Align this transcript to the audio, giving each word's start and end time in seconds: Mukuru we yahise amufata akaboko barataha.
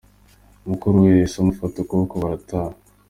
Mukuru 0.69 0.95
we 1.03 1.09
yahise 1.13 1.35
amufata 1.39 1.77
akaboko 1.81 2.13
barataha. 2.21 2.75